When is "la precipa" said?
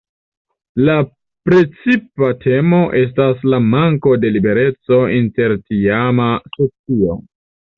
0.85-2.29